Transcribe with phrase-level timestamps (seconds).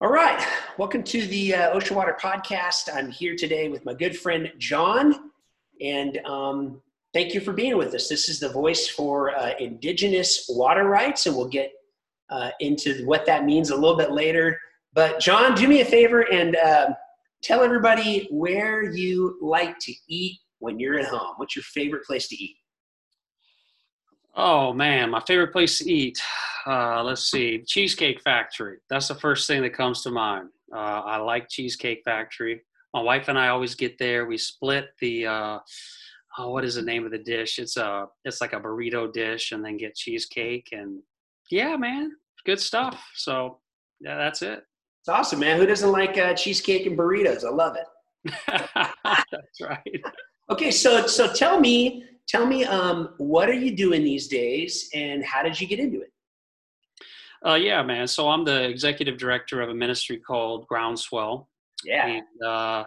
[0.00, 0.44] All right.
[0.76, 2.88] Welcome to the uh, Ocean Water Podcast.
[2.92, 5.30] I'm here today with my good friend Jon,
[5.80, 6.82] and um,
[7.12, 8.08] thank you for being with us.
[8.08, 11.70] This is the voice for uh, Indigenous water rights, and we'll get
[12.30, 14.58] uh, into what that means a little bit later.
[14.94, 16.88] But, Jon, do me a favor and uh,
[17.42, 21.34] tell everybody where you like to eat when you're at home.
[21.36, 22.56] What's your favorite place to eat?
[24.34, 26.20] Oh man, my favorite place to eat.
[26.66, 28.78] Uh, let's see, Cheesecake Factory.
[28.88, 30.48] That's the first thing that comes to mind.
[30.74, 32.62] Uh, I like Cheesecake Factory.
[32.94, 34.26] My wife and I always get there.
[34.26, 35.26] We split the.
[35.26, 35.58] Uh,
[36.38, 37.58] oh, what is the name of the dish?
[37.58, 38.06] It's a.
[38.24, 40.68] It's like a burrito dish, and then get cheesecake.
[40.72, 41.00] And
[41.50, 42.12] yeah, man,
[42.46, 43.02] good stuff.
[43.16, 43.58] So
[44.00, 44.62] yeah, that's it.
[45.00, 45.58] It's awesome, man.
[45.58, 47.44] Who doesn't like uh, cheesecake and burritos?
[47.44, 48.32] I love it.
[48.46, 50.02] that's right.
[50.50, 55.24] Okay, so so tell me tell me um, what are you doing these days and
[55.24, 56.12] how did you get into it
[57.46, 58.06] uh, yeah man.
[58.06, 61.48] So i'm the executive director of a ministry called groundswell.
[61.84, 62.06] Yeah.
[62.06, 62.84] And uh,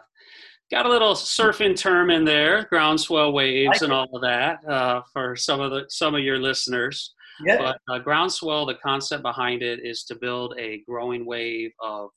[0.72, 5.02] got a little surfing term in there groundswell waves like and all of that uh,
[5.14, 7.14] for some of the some of your listeners.
[7.44, 7.58] Yeah.
[7.58, 12.10] but uh, groundswell the concept behind it is to build a growing wave of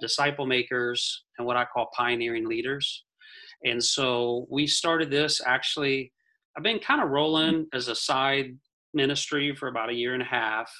[0.00, 3.04] disciple makers and what i call pioneering leaders.
[3.62, 6.12] And so we started this actually
[6.56, 8.56] I've been kind of rolling as a side
[8.92, 10.70] ministry for about a year and a half.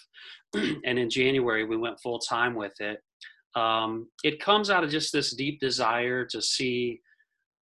[0.84, 3.01] and in January, we went full time with it.
[3.55, 7.01] Um, it comes out of just this deep desire to see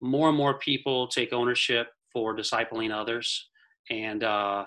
[0.01, 3.49] more and more people take ownership for discipling others.
[3.89, 4.65] And uh,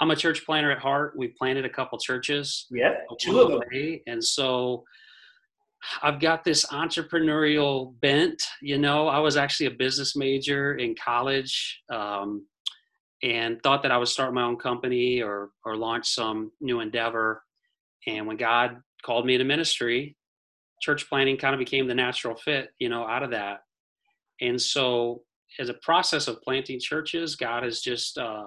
[0.00, 1.14] I'm a church planter at heart.
[1.16, 2.66] We planted a couple churches.
[2.70, 3.60] Yeah, two of them.
[4.06, 4.84] And so
[6.02, 8.42] I've got this entrepreneurial bent.
[8.60, 11.82] You know, I was actually a business major in college.
[11.90, 12.46] Um,
[13.22, 17.42] and thought that I would start my own company or or launch some new endeavor.
[18.16, 20.16] And when God called me into ministry,
[20.80, 23.60] church planting kind of became the natural fit, you know, out of that.
[24.40, 25.22] And so,
[25.58, 28.44] as a process of planting churches, God has just uh,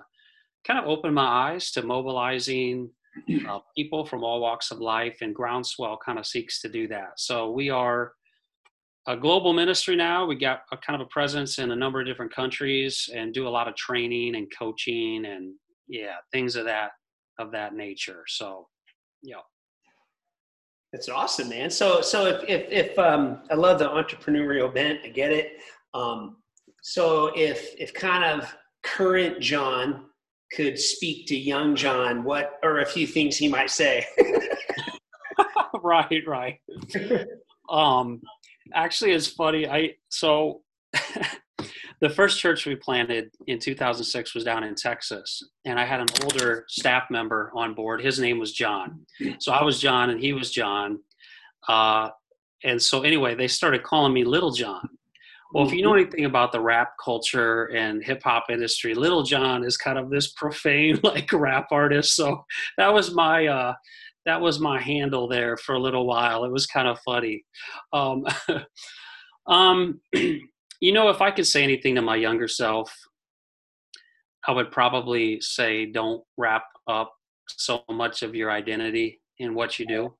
[0.65, 2.89] kind of opened my eyes to mobilizing
[3.47, 7.11] uh, people from all walks of life, and Groundswell kind of seeks to do that.
[7.17, 8.13] So we are
[9.07, 10.25] a global ministry now.
[10.25, 13.47] We got a kind of a presence in a number of different countries and do
[13.47, 15.53] a lot of training and coaching and
[15.87, 16.91] yeah, things of that
[17.39, 18.23] of that nature.
[18.27, 18.67] So,
[19.21, 19.41] yeah.
[20.93, 21.71] That's awesome, man.
[21.71, 25.53] So, so if if, if um, I love the entrepreneurial bent, I get it.
[25.95, 26.37] Um,
[26.83, 30.05] so if if kind of current Jon
[30.55, 34.05] could speak to young Jon, what are a few things he might say?
[35.83, 36.59] right, right.
[37.69, 38.21] um,
[38.75, 39.67] actually it's funny.
[39.67, 40.61] I so
[42.03, 46.07] the first church we planted in 2006 was down in Texas, and I had an
[46.21, 48.01] older staff member on board.
[48.01, 49.05] His name was John.
[49.39, 50.99] So I was Jon, and he was John.
[51.69, 52.09] Uh,
[52.65, 54.85] and so anyway, they started calling me Little John.
[55.53, 55.99] Well, if you know mm-hmm.
[55.99, 60.33] anything about the rap culture and hip hop industry, Little John is kind of this
[60.33, 62.17] profane like rap artist.
[62.17, 62.43] So
[62.77, 63.73] that was my uh,
[64.25, 66.43] that was my handle there for a little while.
[66.43, 67.45] It was kind of funny.
[67.93, 68.25] Um,
[69.47, 70.01] um,
[70.83, 72.93] you know, if I could say anything to my younger self,
[74.45, 77.13] I would probably say don't wrap up
[77.47, 80.13] so much of your identity in what you do.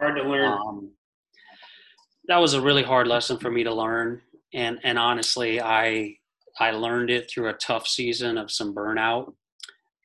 [0.00, 0.52] Hard to learn.
[0.52, 0.90] Um,
[2.26, 4.20] that was a really hard lesson for me to learn,
[4.52, 6.16] and and honestly, I
[6.58, 9.32] I learned it through a tough season of some burnout,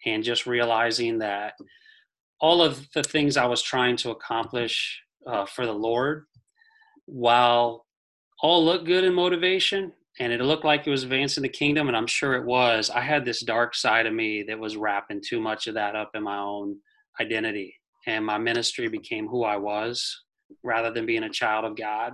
[0.05, 1.55] and just realizing that
[2.39, 6.25] all of the things I was trying to accomplish uh, for the Lord,
[7.07, 7.87] while
[8.43, 11.97] all looked good in motivation and it looked like it was advancing the kingdom, and
[11.97, 15.41] I'm sure it was, I had this dark side of me that was wrapping too
[15.41, 16.77] much of that up in my own
[17.19, 17.75] identity.
[18.05, 20.23] And my ministry became who I was
[20.63, 22.13] rather than being a child of God.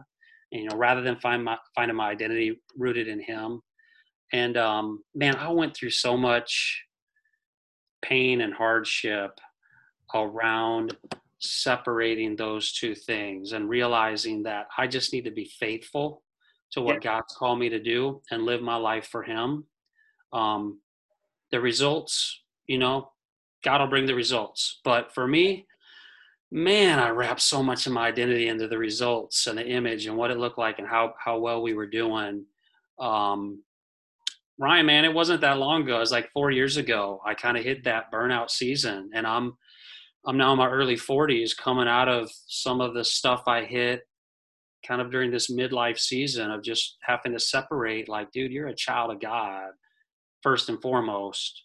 [0.52, 3.62] And, you know, rather than find my, finding my identity rooted in Him.
[4.32, 6.84] And um, man, I went through so much
[8.02, 9.40] pain and hardship
[10.16, 10.96] around
[11.40, 16.24] separating those two things and realizing that I just need to be faithful
[16.72, 17.12] to what yeah.
[17.12, 19.66] God's called me to do and live my life for Him.
[20.34, 20.80] Um,
[21.52, 23.12] the results, you know,
[23.64, 24.80] God will bring the results.
[24.84, 25.66] But for me,
[26.52, 30.18] man, I wrapped so much of my identity into the results and the image and
[30.18, 32.46] what it looked like and how how well we were doing.
[33.00, 33.64] Um,
[34.58, 35.98] Ryan, man, it wasn't that long ago.
[35.98, 37.22] It was like four years ago.
[37.26, 39.54] I kind of hit that burnout season, and I'm
[40.26, 44.02] I'm now in my early 40s, coming out of some of the stuff I hit
[44.86, 48.76] kind of during this midlife season of just having to separate like, dude, you're a
[48.76, 49.70] child of God,
[50.42, 51.64] first and foremost.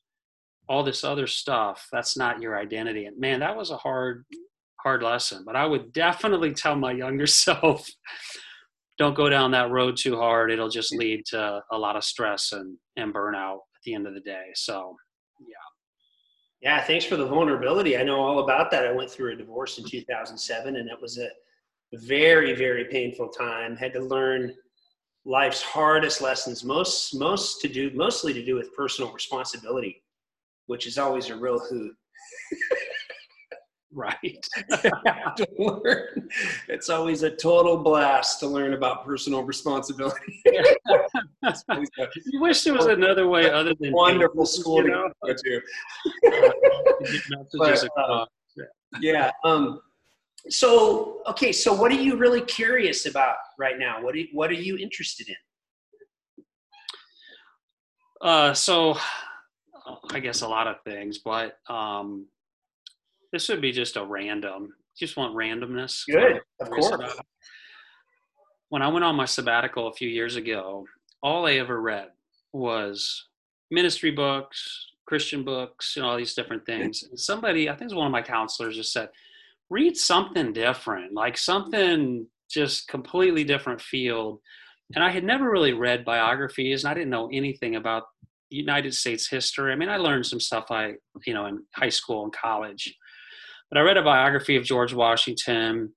[0.68, 3.04] All this other stuff, that's not your identity.
[3.06, 4.24] And man, that was a hard,
[4.82, 5.42] hard lesson.
[5.44, 7.88] But I would definitely tell my younger self,
[8.96, 10.50] don't go down that road too hard.
[10.50, 14.14] It'll just lead to a lot of stress and, and burnout at the end of
[14.14, 14.46] the day.
[14.54, 14.96] So,
[15.40, 15.56] yeah.
[16.62, 17.98] Yeah, thanks for the vulnerability.
[17.98, 18.86] I know all about that.
[18.86, 21.28] I went through a divorce in 2007, and it was a
[21.92, 23.76] very, very painful time.
[23.76, 24.54] Had to learn
[25.24, 30.02] life's hardest lessons, most most to do mostly to do with personal responsibility,
[30.66, 31.94] which is always a real hoot.
[33.92, 34.46] right.
[36.68, 40.42] it's always a total blast to learn about personal responsibility.
[40.44, 45.08] you wish there was another way other than wonderful school you know?
[45.24, 45.60] to go to.
[47.54, 48.26] but, uh,
[49.00, 49.30] yeah.
[49.44, 49.80] Um,
[50.48, 54.02] so okay so what are you really curious about right now?
[54.02, 56.44] What are you, what are you interested in?
[58.20, 58.96] Uh so
[60.12, 62.26] i guess a lot of things but um
[63.32, 66.04] this would be just a random just want randomness.
[66.06, 67.18] Good of course.
[68.68, 70.86] When i went on my sabbatical a few years ago
[71.22, 72.08] all i ever read
[72.52, 73.26] was
[73.70, 77.02] ministry books christian books and all these different things.
[77.02, 79.10] And somebody i think it was one of my counselors just said
[79.70, 84.40] read something different, like something just completely different field.
[84.94, 88.04] And I had never really read biographies and I didn't know anything about
[88.50, 89.72] United States history.
[89.72, 90.94] I mean, I learned some stuff I,
[91.26, 92.94] you know, in high school and college.
[93.70, 95.92] But I read a biography of George Washington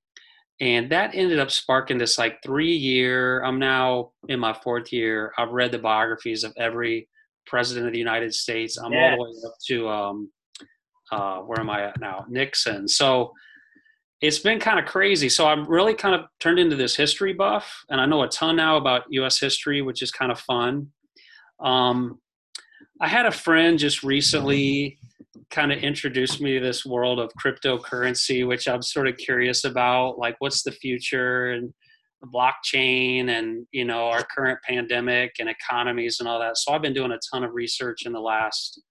[0.59, 5.31] and that ended up sparking this like three year i'm now in my fourth year
[5.37, 7.07] i've read the biographies of every
[7.45, 9.11] president of the united states i'm yes.
[9.11, 10.31] all the way up to um
[11.11, 13.31] uh where am i at now nixon so
[14.21, 15.29] it's been kind of crazy.
[15.29, 18.55] So I'm really kind of turned into this history buff, and I know a ton
[18.55, 19.39] now about U.S.
[19.39, 20.87] history, which is kind of fun.
[21.59, 22.19] Um,
[22.99, 24.97] I had a friend just recently
[25.51, 30.17] kind of introduce me to this world of cryptocurrency, which I'm sort of curious about.
[30.17, 31.73] Like, what's the future and
[32.21, 36.57] the blockchain, and you know, our current pandemic and economies and all that.
[36.57, 38.81] So I've been doing a ton of research in the last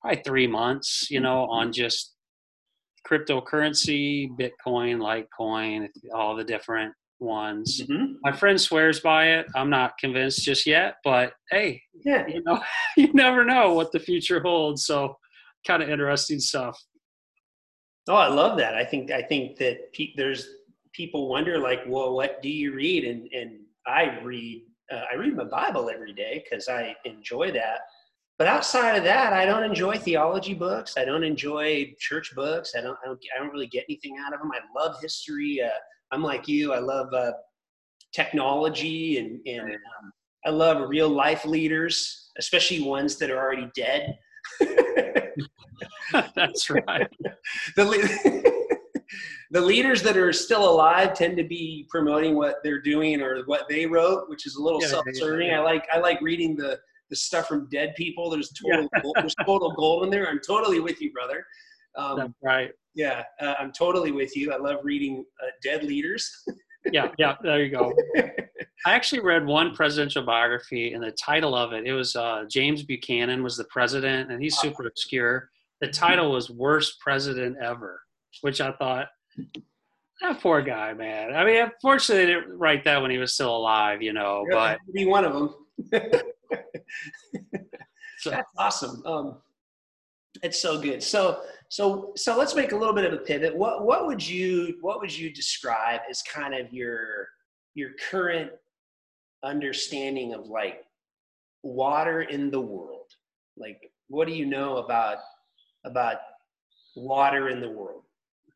[0.00, 2.11] probably three months, you know, on just
[3.08, 7.80] cryptocurrency, Bitcoin, Litecoin, all the different ones.
[7.82, 8.14] Mm-hmm.
[8.22, 9.46] My friend swears by it.
[9.54, 12.60] I'm not convinced just yet, but hey, yeah, you know,
[12.96, 14.84] you never know what the future holds.
[14.84, 15.16] So,
[15.66, 16.78] kind of interesting stuff.
[18.08, 18.74] Oh, I love that.
[18.74, 20.46] I think I think that pe- there's
[20.92, 23.04] people wonder like, well, what do you read?
[23.04, 27.80] And and I read uh, I read my Bible every day because I enjoy that.
[28.42, 30.94] But outside of that, I don't enjoy theology books.
[30.96, 32.72] I don't enjoy church books.
[32.76, 32.98] I don't.
[33.04, 34.50] I don't, I don't really get anything out of them.
[34.50, 35.62] I love history.
[35.64, 35.68] Uh,
[36.10, 36.72] I'm like you.
[36.72, 37.30] I love uh,
[38.12, 40.12] technology and and um,
[40.44, 44.18] I love real life leaders, especially ones that are already dead.
[46.34, 47.06] That's right.
[47.76, 48.66] the,
[49.52, 53.68] the leaders that are still alive tend to be promoting what they're doing or what
[53.68, 55.46] they wrote, which is a little yeah, self-serving.
[55.46, 55.60] Yeah, yeah.
[55.60, 56.80] I like I like reading the
[57.12, 58.30] the stuff from dead people.
[58.30, 59.02] There's total yeah.
[59.02, 60.26] gold, there's total gold in there.
[60.30, 61.44] I'm totally with you, brother.
[61.94, 62.70] Um, That's right.
[62.94, 64.50] Yeah, uh, I'm totally with you.
[64.50, 66.30] I love reading uh, dead leaders.
[66.90, 67.36] yeah, yeah.
[67.42, 67.92] There you go.
[68.86, 72.82] I actually read one presidential biography, and the title of it it was uh, James
[72.82, 75.50] Buchanan was the president, and he's super obscure.
[75.82, 78.00] The title was "Worst President Ever,"
[78.40, 79.08] which I thought.
[80.22, 81.34] That poor guy, man.
[81.34, 84.46] I mean, unfortunately, they didn't write that when he was still alive, you know.
[84.48, 85.54] Yeah, but be one of them.
[88.18, 89.02] so, That's awesome.
[89.04, 89.36] Um,
[90.42, 91.02] it's so good.
[91.02, 93.54] So so so let's make a little bit of a pivot.
[93.54, 97.28] What what would you what would you describe as kind of your
[97.74, 98.50] your current
[99.44, 100.84] understanding of like
[101.62, 103.06] water in the world?
[103.56, 105.18] Like what do you know about
[105.84, 106.16] about
[106.96, 108.04] water in the world?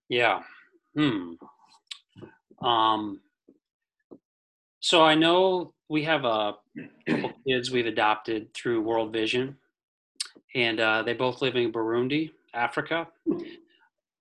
[0.09, 0.43] Yeah.
[0.95, 1.33] Hmm.
[2.63, 3.21] Um
[4.87, 6.55] so I know we have a
[7.09, 9.57] couple kids we've adopted through World Vision,
[10.55, 13.09] and uh, they both live in Burundi, Africa.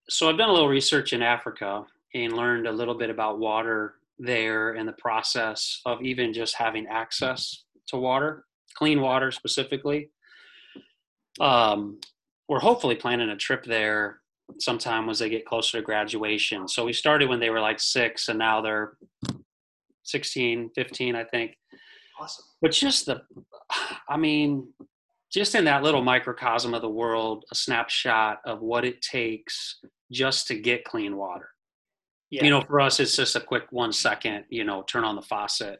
[0.09, 3.93] So I've done a little research in Africa and learned a little bit about water
[4.17, 10.09] there and the process of even just having access to water, clean water specifically.
[11.39, 11.99] Um,
[12.49, 14.21] we're hopefully planning a trip there
[14.59, 16.67] sometime as they get closer to graduation.
[16.67, 18.97] So we started when they were like six, and now they're
[20.05, 21.55] 16, 15, I think.
[22.19, 22.45] Awesome.
[22.61, 23.21] But just the,
[24.09, 24.67] I mean,
[25.31, 29.79] just in that little microcosm of the world, a snapshot of what it takes
[30.11, 31.49] just to get clean water.
[32.29, 32.43] Yeah.
[32.45, 35.21] You know, for us, it's just a quick one second, you know, turn on the
[35.21, 35.79] faucet.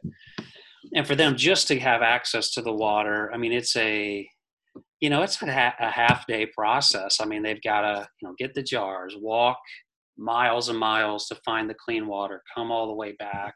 [0.94, 4.28] And for them just to have access to the water, I mean, it's a,
[5.00, 7.20] you know, it's a, a half day process.
[7.20, 9.58] I mean, they've got to, you know, get the jars, walk
[10.16, 13.54] miles and miles to find the clean water, come all the way back.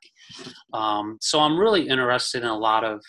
[0.72, 3.00] Um, so I'm really interested in a lot of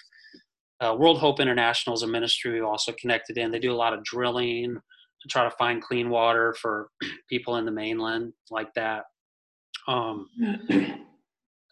[0.82, 3.52] uh, World Hope International is a ministry we also connected in.
[3.52, 6.90] They do a lot of drilling to try to find clean water for
[7.30, 9.04] people in the mainland like that.
[9.88, 10.28] Um,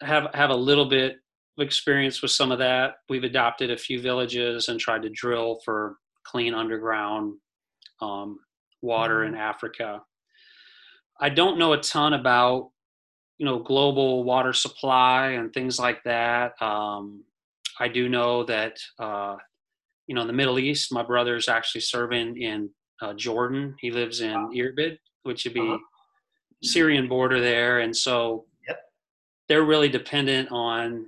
[0.01, 1.13] have have a little bit
[1.57, 2.95] of experience with some of that.
[3.09, 7.35] We've adopted a few villages and tried to drill for clean underground
[8.01, 8.39] um,
[8.81, 10.01] water in Africa.
[11.19, 12.71] I don't know a ton about
[13.37, 16.61] you know global water supply and things like that.
[16.61, 17.23] Um,
[17.79, 19.37] I do know that uh,
[20.07, 22.69] you know in the Middle East, my brother is actually serving in
[23.01, 23.75] uh, Jordan.
[23.79, 24.49] He lives in wow.
[24.53, 25.77] Irbid, which would be uh-huh.
[26.63, 28.79] Syrian border there, and so yep.
[29.47, 31.07] they're really dependent on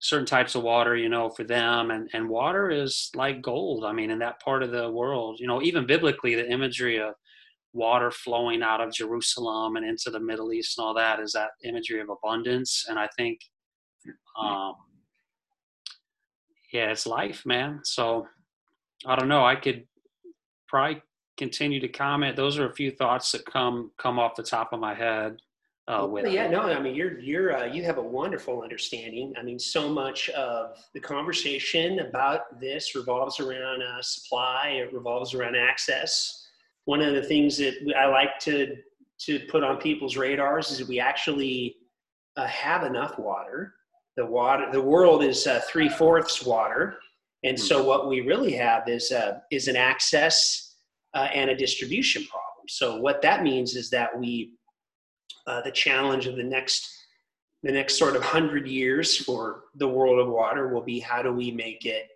[0.00, 1.90] certain types of water, you know, for them.
[1.90, 3.84] And and water is like gold.
[3.84, 7.14] I mean, in that part of the world, you know, even biblically, the imagery of
[7.72, 11.50] water flowing out of Jerusalem and into the Middle East and all that is that
[11.64, 12.86] imagery of abundance.
[12.88, 13.40] And I think
[14.38, 14.74] um,
[16.72, 17.80] yeah, it's life, man.
[17.84, 18.26] So
[19.06, 19.44] I don't know.
[19.44, 19.86] I could
[20.68, 21.02] probably
[21.36, 22.36] continue to comment.
[22.36, 25.36] Those are a few thoughts that come come off the top of my head.
[25.88, 29.32] Uh, with yeah, no, I mean you're you're uh, you have a wonderful understanding.
[29.36, 34.82] I mean, so much of the conversation about this revolves around uh, supply.
[34.84, 36.39] It revolves around access.
[36.90, 38.74] One of the things that I like to
[39.26, 41.76] to put on people's radars is that we actually
[42.36, 43.74] uh, have enough water.
[44.16, 46.98] The water the world is uh, three fourths water.
[47.44, 47.86] And so hmm.
[47.86, 50.74] what we really have is uh, is an access
[51.14, 52.66] uh, and a distribution problem.
[52.68, 54.54] So what that means is that we
[55.46, 56.90] uh, the challenge of the next
[57.62, 61.32] the next sort of hundred years for the world of water will be how do
[61.32, 62.08] we make it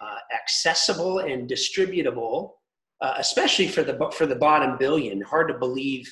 [0.00, 2.52] uh, accessible and distributable
[3.00, 6.08] uh, especially for the for the bottom billion hard to believe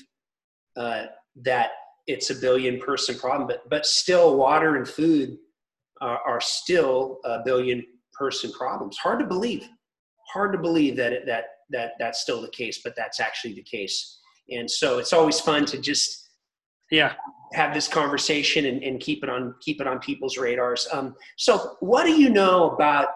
[0.76, 1.70] that
[2.06, 5.36] it's a billion person problem, but but still, water and food
[6.00, 8.96] are, are still a billion person problems.
[8.98, 9.68] Hard to believe.
[10.32, 13.62] Hard to believe that it, that that that's still the case, but that's actually the
[13.62, 14.20] case.
[14.50, 16.28] And so it's always fun to just
[16.90, 17.14] yeah
[17.54, 20.86] have this conversation and, and keep it on keep it on people's radars.
[20.92, 23.08] Um, so what do you know about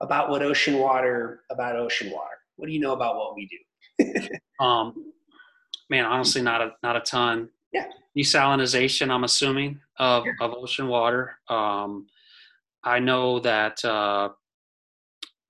[0.00, 2.37] about what ocean water about ocean water?
[2.58, 4.28] What do you know about what we do?
[4.64, 5.12] um,
[5.88, 7.48] man, honestly, not a not a ton.
[7.72, 7.86] Yeah.
[8.16, 10.32] Desalinization, I'm assuming, of, yeah.
[10.40, 11.38] of ocean water.
[11.48, 12.06] Um,
[12.82, 14.30] I know that, uh,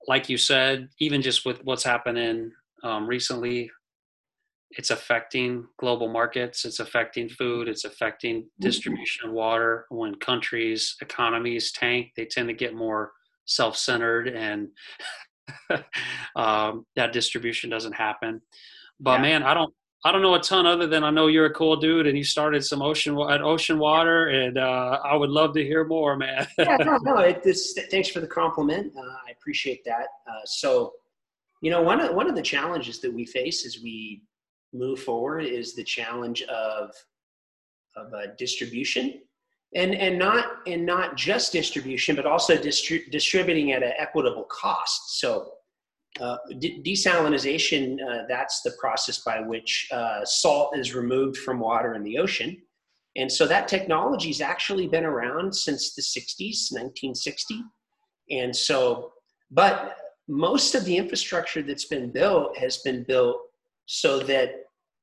[0.07, 2.51] like you said, even just with what's happening
[2.83, 3.71] um, recently,
[4.71, 6.65] it's affecting global markets.
[6.65, 7.67] It's affecting food.
[7.67, 8.63] It's affecting mm-hmm.
[8.63, 9.85] distribution of water.
[9.89, 13.13] When countries' economies tank, they tend to get more
[13.45, 14.67] self-centered, and
[16.35, 18.41] um, that distribution doesn't happen.
[18.99, 19.21] But yeah.
[19.21, 19.73] man, I don't.
[20.05, 22.23] I don't know a ton other than I know you're a cool dude and you
[22.23, 26.47] started some ocean at Ocean Water, and uh, I would love to hear more, man.
[26.57, 27.17] yeah, no, no.
[27.17, 28.93] It, this, thanks for the compliment.
[28.97, 30.07] Uh, I appreciate that.
[30.25, 30.93] Uh, so,
[31.61, 34.21] you know, one of one of the challenges that we face as we
[34.71, 36.91] move forward is the challenge of
[37.97, 39.21] of uh, distribution,
[39.75, 45.19] and and not and not just distribution, but also distri- distributing at an equitable cost.
[45.19, 45.51] So
[46.19, 51.93] uh, de- desalinization, uh, that's the process by which uh, salt is removed from water
[51.93, 52.57] in the ocean.
[53.15, 57.61] And so that technology has actually been around since the 60s, 1960.
[58.31, 59.13] And so,
[59.51, 59.97] but
[60.27, 63.37] most of the infrastructure that's been built has been built
[63.85, 64.51] so that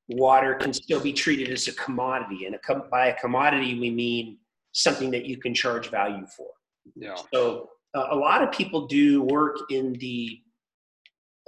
[0.08, 2.46] water can still be treated as a commodity.
[2.46, 4.38] And a com- by a commodity, we mean
[4.76, 6.48] something that you can charge value for.
[6.94, 7.16] Yeah.
[7.32, 10.38] So uh, a lot of people do work in the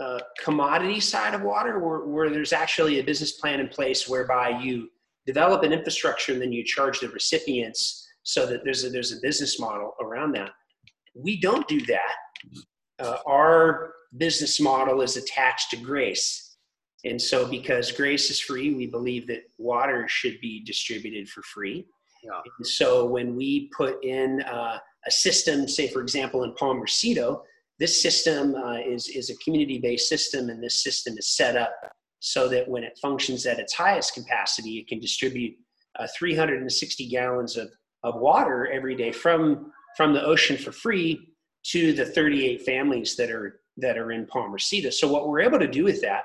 [0.02, 4.48] uh, commodity side of water where, where there's actually a business plan in place whereby
[4.48, 4.88] you
[5.26, 9.20] develop an infrastructure and then you charge the recipients so that there's a, there's a
[9.20, 10.50] business model around that.
[11.14, 12.14] We don't do that.
[12.98, 16.56] Uh, our business model is attached to grace.
[17.04, 21.86] And so, because grace is free, we believe that water should be distributed for free.
[22.22, 22.40] Yeah.
[22.58, 27.42] And so, when we put in uh, a system, say, for example, in Palmercito,
[27.78, 31.72] this system uh, is, is a community-based system and this system is set up
[32.20, 35.54] so that when it functions at its highest capacity, it can distribute
[35.98, 37.70] uh, 360 gallons of,
[38.02, 41.20] of water every day from, from the ocean for free
[41.64, 44.92] to the 38 families that are, that are in Palmercito.
[44.92, 46.22] So what we're able to do with that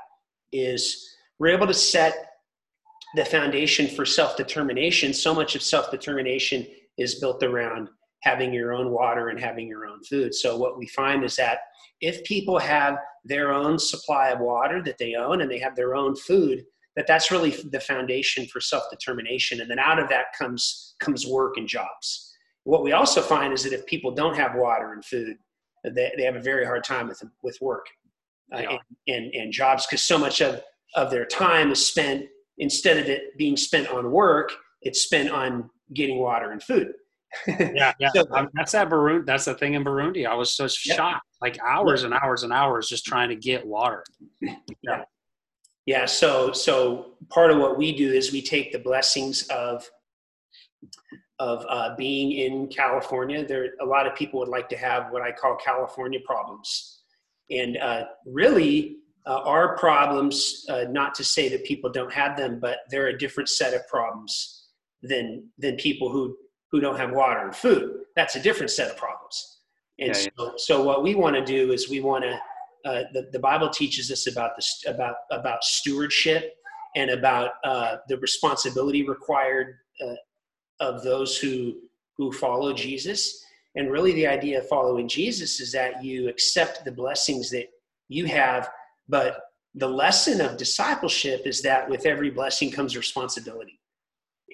[0.51, 2.32] is we're able to set
[3.15, 5.13] the foundation for self-determination.
[5.13, 6.65] So much of self-determination
[6.97, 7.89] is built around
[8.21, 10.33] having your own water and having your own food.
[10.33, 11.59] So what we find is that
[12.01, 15.95] if people have their own supply of water that they own and they have their
[15.95, 16.65] own food,
[16.95, 21.57] that that's really the foundation for self-determination and then out of that comes comes work
[21.57, 22.31] and jobs
[22.65, 25.37] what we also find is that if people don't have water and food
[25.83, 27.85] they, they have a very hard time with with work
[28.53, 28.69] uh, yeah.
[28.69, 28.79] and,
[29.15, 30.61] and, and jobs because so much of
[30.95, 32.25] of their time is spent
[32.57, 36.93] instead of it being spent on work it's spent on getting water and food
[37.47, 38.09] yeah, yeah.
[38.13, 39.25] So, um, that's that Burundi.
[39.25, 40.27] That's the thing in Burundi.
[40.27, 40.95] I was so yeah.
[40.95, 44.03] shocked, like hours and hours and hours just trying to get water.
[44.81, 45.03] Yeah.
[45.85, 46.05] Yeah.
[46.05, 49.87] So, so part of what we do is we take the blessings of
[51.39, 53.45] of uh, being in California.
[53.45, 57.01] There, a lot of people would like to have what I call California problems,
[57.49, 60.65] and uh, really, uh, our problems.
[60.69, 63.87] Uh, not to say that people don't have them, but they're a different set of
[63.87, 64.67] problems
[65.01, 66.35] than than people who
[66.71, 68.01] who don't have water and food.
[68.15, 69.59] That's a different set of problems.
[69.99, 70.49] And yeah, so, yeah.
[70.57, 72.39] so what we want to do is we want to.
[72.85, 76.55] Uh, the, the Bible teaches us about this about about stewardship
[76.95, 80.15] and about uh, the responsibility required uh,
[80.79, 81.75] of those who
[82.17, 83.43] who follow Jesus.
[83.75, 87.67] And really, the idea of following Jesus is that you accept the blessings that
[88.07, 88.69] you have,
[89.07, 89.41] but
[89.75, 93.79] the lesson of discipleship is that with every blessing comes responsibility.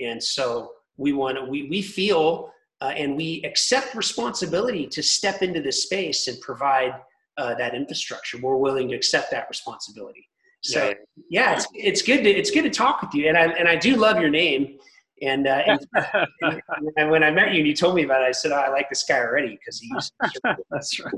[0.01, 2.51] And so we want to we, we feel
[2.82, 6.94] uh, and we accept responsibility to step into this space and provide
[7.38, 10.27] uh, that infrastructure we're willing to accept that responsibility
[10.62, 10.94] so yeah,
[11.29, 13.77] yeah it's, it's good to it's good to talk with you and i and i
[13.77, 14.77] do love your name
[15.22, 16.62] and, uh, and,
[16.98, 18.70] and, when I met you and you told me about it, I said, oh, I
[18.70, 20.12] like this guy already because he's.
[20.72, 21.13] That's right.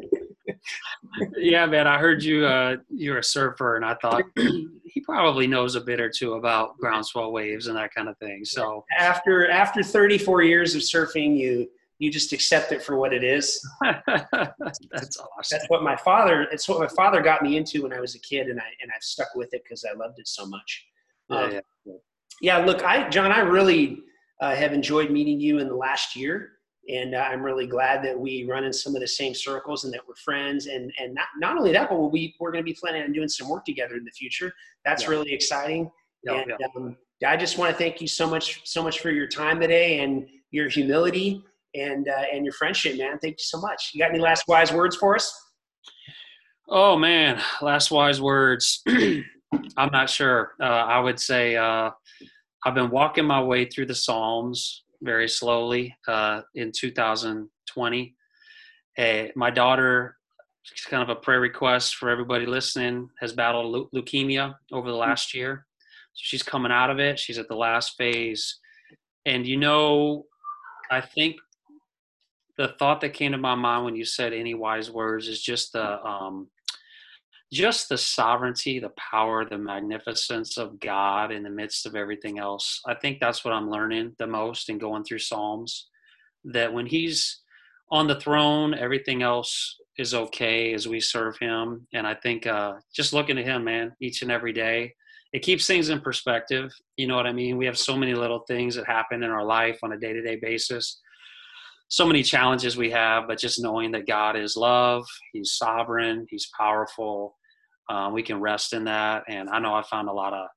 [1.38, 1.88] Yeah, man.
[1.88, 2.46] I heard you.
[2.46, 6.78] Uh, you're a surfer, and I thought he probably knows a bit or two about
[6.78, 8.46] groundswell waves and that kind of thing.
[8.46, 11.68] So after after 34 years of surfing, you
[12.00, 13.62] you just accept it for what it is.
[13.82, 15.18] That's awesome.
[15.52, 16.48] That's what my father.
[16.52, 18.92] It's what my father got me into when I was a kid, and I and
[18.96, 20.86] I've stuck with it because I loved it so much.
[21.30, 21.52] Yeah, um,
[21.86, 21.94] yeah.
[22.42, 22.58] yeah.
[22.66, 24.00] Look, I Jon, I really
[24.40, 26.54] uh, have enjoyed meeting you in the last year
[26.90, 29.94] and uh, I'm really glad that we run in some of the same circles and
[29.94, 30.66] that we're friends.
[30.66, 33.28] And and not not only that, but be we're going to be planning on doing
[33.28, 34.52] some work together in the future.
[34.84, 35.10] That's yeah.
[35.10, 35.92] really exciting.
[36.24, 36.68] Yeah, and yeah.
[36.76, 40.00] Um, I just want to thank you so much so much for your time today
[40.00, 41.44] and your humility
[41.76, 43.20] and uh, and your friendship, man.
[43.20, 43.92] Thank you so much.
[43.94, 45.34] You got any last wise words for us?
[46.68, 48.82] Oh man, last wise words.
[48.88, 50.54] I'm not sure.
[50.60, 51.92] Uh, I would say uh,
[52.66, 58.16] I've been walking my way through the Psalms very slowly uh, in 2020.
[58.98, 60.18] Uh, my daughter,
[60.90, 65.66] kind of a prayer request for everybody listening, has battled leukemia over the last year.
[66.14, 67.20] So she's coming out of it.
[67.20, 68.60] She's at the last phase.
[69.26, 70.26] And you know,
[70.90, 71.38] I think
[72.58, 75.74] the thought that came to my mind when you said any wise words is just
[75.74, 76.50] the um,
[77.52, 82.80] just the sovereignty, the power, the magnificence of God in the midst of everything else.
[82.86, 85.88] I think that's what I'm learning the most in going through Psalms.
[86.46, 87.42] That when He's
[87.92, 91.86] on the throne, everything else is okay as we serve Him.
[91.94, 94.94] And I think uh, just looking at Him, man, each and every day,
[95.34, 96.72] it keeps things in perspective.
[96.96, 97.58] You know what I mean?
[97.58, 100.22] We have so many little things that happen in our life on a day to
[100.22, 101.02] day basis
[101.92, 106.50] so many challenges we have, but just knowing that God is love, He's sovereign, He's
[106.58, 107.36] powerful,
[107.92, 109.24] um, we can rest in that.
[109.28, 110.48] And I know I found a lot of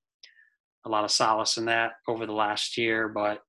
[0.87, 3.09] a lot of solace in that over the last year.
[3.09, 3.41] But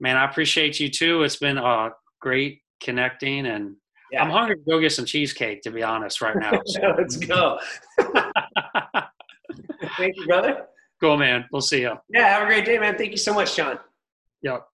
[0.00, 1.22] man, I appreciate you too.
[1.22, 3.76] It's been uh, great connecting, and
[4.10, 4.22] yeah.
[4.22, 5.62] I'm hungry to go get some cheesecake.
[5.62, 6.52] To be honest, right now.
[6.66, 6.94] So.
[6.96, 7.58] Let's go.
[9.96, 10.66] Thank you, brother.
[11.00, 11.44] Cool, man.
[11.52, 11.94] We'll see you.
[12.08, 12.96] Yeah, have a great day, man.
[12.96, 13.78] Thank you so much, Sean.
[14.42, 14.66] Yep.